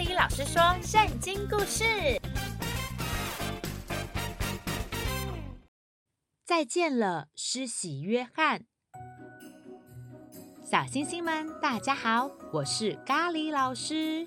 [0.00, 1.84] 哩老师说圣经故事。
[6.46, 8.64] 再见了，施洗约翰。
[10.64, 14.26] 小星星们，大家好，我是咖喱老师。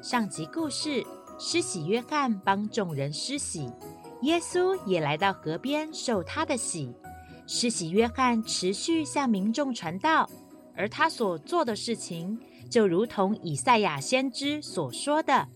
[0.00, 1.04] 上集故事，
[1.36, 3.68] 施洗约翰帮众人施洗，
[4.22, 6.94] 耶稣也来到河边受他的洗。
[7.48, 10.30] 施洗约翰持续向民众传道。
[10.76, 12.38] 而他所做的事情，
[12.68, 15.48] 就如同以赛亚先知所说的，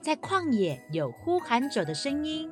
[0.00, 2.50] 在旷野有呼喊者的声音，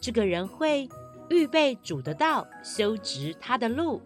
[0.00, 0.88] 这个人会
[1.30, 4.02] 预备主的道，修直他的路。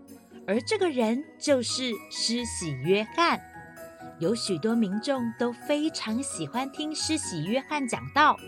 [0.47, 3.41] 而这个人就是施洗约翰。
[4.19, 8.39] 有许多民众都非常喜欢听施洗约翰讲道，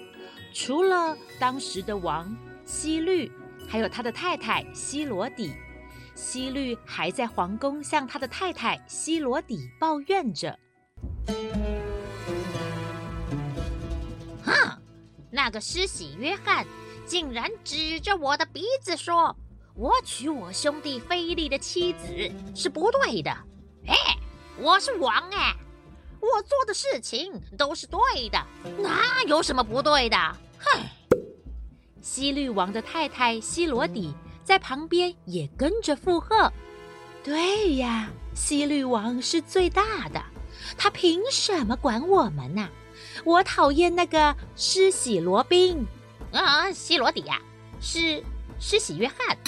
[0.54, 3.30] 除了当时的王希律，
[3.68, 5.52] 还有他的太太希罗底。
[6.14, 10.58] 希律还在皇宫向他的太太希罗底抱怨着
[14.44, 14.78] ：“哼，
[15.30, 16.66] 那个施洗约翰
[17.06, 19.36] 竟然指着我的鼻子说，
[19.74, 23.30] 我娶我兄弟菲利的妻子是不对的。
[23.86, 23.94] 哎，
[24.58, 25.54] 我是王哎，
[26.20, 28.38] 我做的事情都是对的，
[28.78, 30.16] 哪有什么不对的？
[30.58, 30.82] 哼！”
[32.00, 34.14] 西律王的太太西罗底。
[34.44, 36.50] 在旁边也跟着附和。
[37.22, 40.24] 对呀，西律王是最大的，
[40.76, 42.68] 他凭什么管我们呢？
[43.24, 45.86] 我讨厌那个施洗罗宾
[46.32, 47.40] 啊，西罗底呀，
[47.80, 48.22] 是
[48.60, 49.38] 施洗约翰。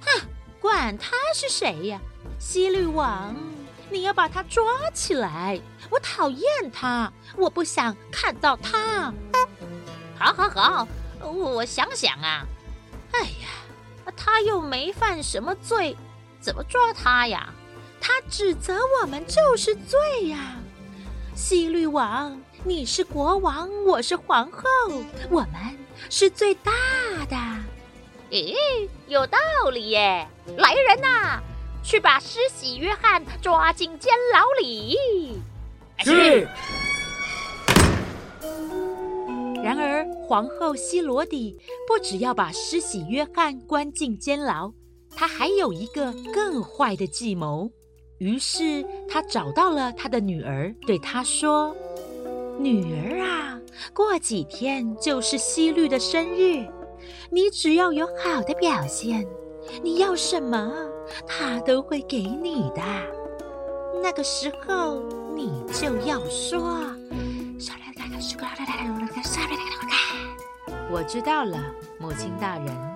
[0.00, 0.20] 哼，
[0.60, 2.00] 管他是谁呀，
[2.38, 3.34] 西律王，
[3.90, 5.60] 你要把他抓起来！
[5.90, 9.12] 我讨厌他，我不想看到他。
[10.18, 10.88] 好好好，
[11.30, 12.46] 我想想啊。
[13.12, 15.96] 哎呀，他又没犯什么罪，
[16.40, 17.52] 怎么抓他呀？
[18.00, 20.56] 他指责我们就是罪呀！
[21.36, 24.68] 希律王，你是国王，我是皇后，
[25.30, 26.72] 我们是最大
[27.28, 27.36] 的。
[28.30, 28.54] 咦，
[29.06, 29.38] 有道
[29.72, 30.26] 理耶！
[30.56, 31.40] 来人呐，
[31.82, 34.96] 去把施洗约翰抓进监牢里。
[35.98, 36.48] 是。
[39.62, 41.56] 然而，皇后希罗底
[41.86, 44.72] 不只要把施洗约翰关进监牢，
[45.14, 47.70] 她还有一个更坏的计谋。
[48.20, 51.74] 于是，他找到了他的女儿，对她说
[52.60, 53.58] ：“女儿啊，
[53.94, 56.66] 过几天就是希律的生日，
[57.30, 59.26] 你只要有好的表现，
[59.82, 60.70] 你要什么，
[61.26, 62.82] 他都会给你的。
[64.02, 65.02] 那个时候，
[65.34, 66.78] 你就要说。”
[70.92, 71.58] 我知道了，
[71.98, 72.89] 母亲大人。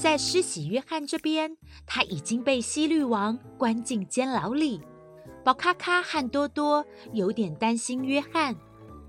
[0.00, 4.80] 在施洗约翰这边，他已经被希律王关进监牢里。
[5.44, 8.54] 宝卡卡和多多有点担心约翰。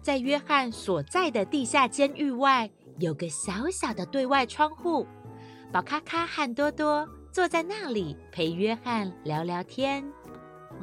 [0.02, 5.06] 在约翰所在的地下监狱外，有个小小的对外窗户。
[5.72, 10.04] 宝卡卡和多多坐在那里陪约翰聊聊天。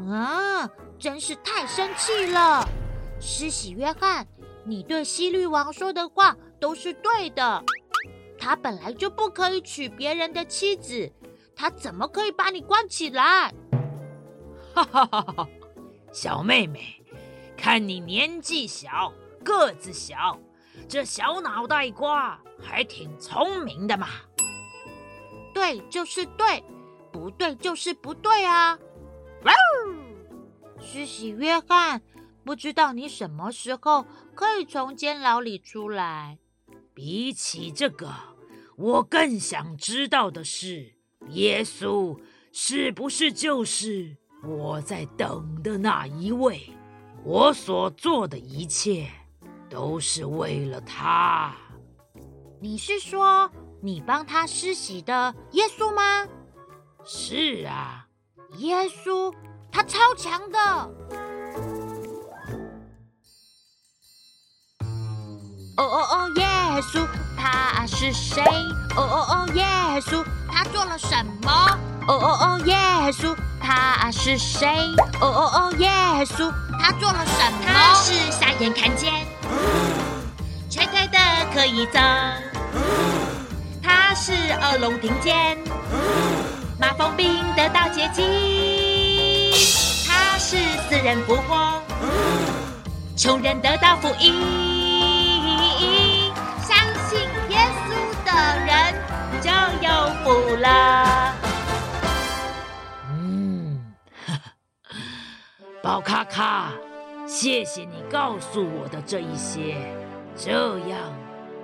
[0.08, 0.70] 啊！
[0.98, 2.66] 真是太生气了，
[3.20, 4.26] 施洗约翰，
[4.64, 7.64] 你对希律王说的话都是对的。
[8.46, 11.12] 他本来就不可以娶别人的妻子，
[11.56, 13.52] 他怎么可以把你关起来？
[14.72, 15.48] 哈哈哈哈！
[16.12, 17.02] 小妹妹，
[17.56, 19.12] 看你年纪小，
[19.42, 20.38] 个子小，
[20.88, 24.06] 这小脑袋瓜还挺聪明的嘛。
[25.52, 26.62] 对就是对，
[27.10, 28.78] 不对就是不对啊！
[29.42, 29.52] 哇
[30.78, 32.00] 施洗约翰，
[32.44, 36.38] 不知道你什么时候可以从监牢里出来？
[36.94, 38.08] 比起这个，
[38.76, 40.92] 我更想知道的是，
[41.28, 42.18] 耶稣
[42.52, 46.70] 是不是就是我在等的那一位？
[47.24, 49.10] 我所做的一切
[49.68, 51.56] 都是为了他。
[52.60, 53.50] 你是说
[53.82, 56.28] 你帮他施洗的耶稣吗？
[57.04, 58.06] 是啊，
[58.58, 59.34] 耶稣。
[59.72, 60.58] 他超强的！
[65.76, 66.46] 哦哦哦，耶
[66.80, 67.06] 稣，
[67.48, 68.42] 他是谁？
[68.96, 69.64] 哦哦哦，耶
[70.00, 71.78] 稣，他做了什么？
[72.08, 72.76] 哦哦哦，耶
[73.12, 74.66] 稣，他是谁？
[75.20, 75.88] 哦哦哦，耶
[76.24, 77.64] 稣，他做了什么？
[77.64, 79.12] 他是瞎眼看见，
[80.68, 81.18] 瘸腿的
[81.54, 82.00] 可以走，
[83.80, 85.56] 他是恶龙听见，
[86.80, 88.24] 麻风病得到捷径。
[90.38, 90.56] 是
[90.88, 91.82] 死人复活，
[93.16, 94.75] 穷人得到福音。
[105.96, 106.72] 宝咖咖，
[107.26, 109.78] 谢谢你告诉我的这一些，
[110.36, 111.00] 这样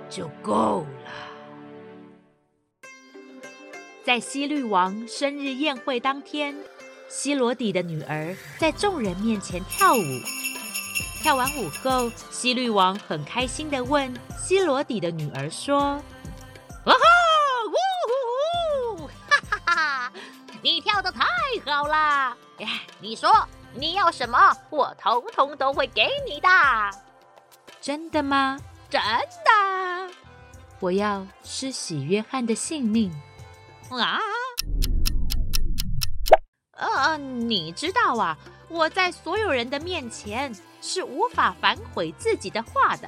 [0.09, 1.11] 就够了。
[4.03, 6.57] 在西律王生日宴会当天，
[7.07, 10.01] 希罗底的女儿在众人面前跳舞。
[11.21, 15.77] 跳完舞后，希律王很开心的问希罗底的女儿说
[16.85, 16.95] ：“啊哈，
[17.67, 20.13] 呜呼呼，哈哈哈！
[20.63, 21.21] 你跳的太
[21.63, 22.35] 好了！
[22.57, 23.29] 哎，你说
[23.75, 24.37] 你要什么，
[24.69, 26.47] 我统统都会给你的。
[27.81, 28.57] 真的吗？
[28.89, 30.13] 真的。
[30.79, 33.11] 我要施洗约翰的性命。”
[33.91, 34.19] 啊！
[36.75, 38.37] 呃，你知道啊，
[38.69, 43.07] 我在所有人的面前是无法反悔自己的话的。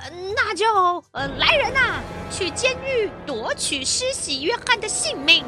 [0.00, 0.66] 呃，那就
[1.12, 2.00] 呃，来人呐，
[2.30, 5.44] 去监狱夺取施洗约翰的性命。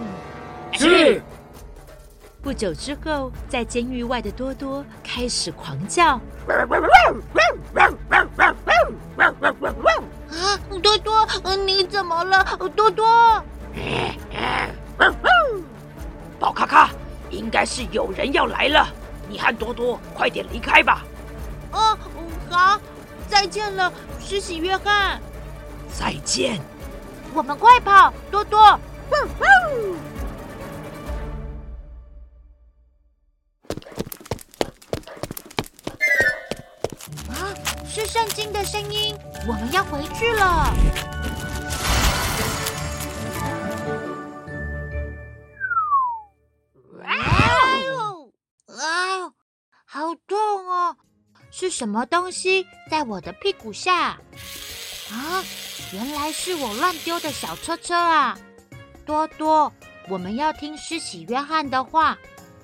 [0.72, 1.22] 是。
[2.44, 6.20] 不久之后，在监狱外的多多开始狂叫。
[6.46, 6.60] 啊，
[10.82, 11.26] 多多，
[11.56, 12.44] 你怎么了，
[12.76, 13.42] 多多？
[16.38, 16.90] 宝咖咖，
[17.30, 18.86] 应该是有人要来了，
[19.26, 21.02] 你和多多快点离开吧。
[21.72, 21.96] 哦，
[22.50, 22.78] 好，
[23.26, 23.90] 再见了，
[24.20, 25.18] 施洗约翰。
[25.90, 26.60] 再见。
[27.32, 28.60] 我们快跑，多多。
[28.60, 28.80] 啊，
[37.94, 40.74] 是圣经的声音，我们要回去了。
[51.52, 54.18] 是什么东西在我的屁股下？
[55.12, 55.44] 啊，
[55.92, 58.36] 原来是我乱丢的小车车啊！
[59.06, 59.72] 多多，
[60.08, 62.18] 我们要听施洗约翰的话，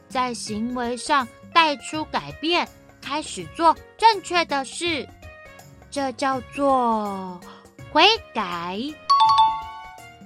[0.08, 2.68] 在行为上带出改变，
[3.00, 5.08] 开始做正确的事，
[5.90, 7.40] 这叫做
[7.92, 8.78] 悔改。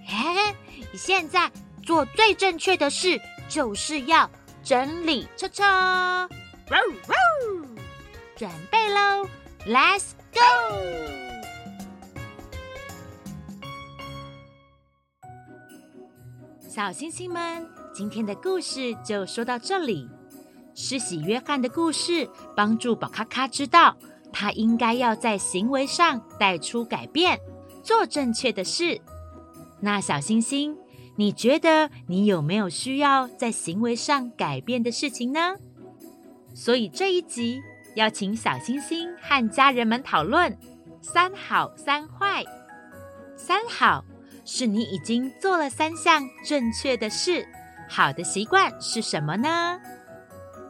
[0.06, 0.54] 嘿，
[0.94, 1.50] 现在
[1.82, 3.18] 做最正确的事，
[3.48, 4.30] 就是要
[4.62, 5.64] 整理车车。
[8.36, 9.26] 准备喽
[9.66, 10.40] ，Let's go！
[16.68, 20.10] 小星星们，今天的故事就说到这里。
[20.74, 23.96] 施洗约翰的故事帮助宝咖咖知道，
[24.34, 27.38] 他应该要在行为上带出改变，
[27.82, 29.00] 做正确的事。
[29.80, 30.76] 那小星星，
[31.14, 35.54] 你觉得你有没有需要在行为上改变的事情呢？
[36.52, 37.62] 所以这一集。
[37.94, 40.58] 要请小星星和家人们讨论
[41.00, 42.42] 三好三坏。
[43.36, 44.04] 三好
[44.44, 47.46] 是你已经做了三项正确的事，
[47.88, 49.78] 好的习惯是什么呢？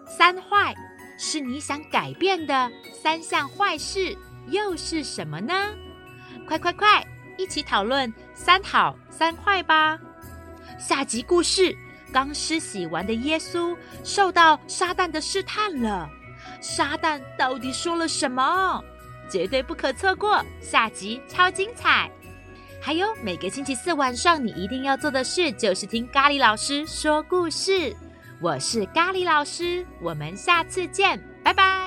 [0.07, 0.75] 三坏
[1.27, 4.15] 是你想改变的三项坏事，
[4.49, 5.55] 又是什么呢？
[6.47, 7.03] 快快快，
[7.39, 9.99] 一起讨论三好三坏吧！
[10.79, 11.75] 下集故事：
[12.13, 13.75] 刚施洗完的耶稣
[14.05, 16.07] 受到撒旦的试探了。
[16.61, 18.85] 撒旦到底说了什么？
[19.31, 22.11] 绝对不可错过，下集超精彩！
[22.83, 27.97] 还有每个星期四晚上，你一定要做的事就是听咖喱老师说故事。
[28.41, 31.84] 我是咖喱老师，我们下次见，拜拜。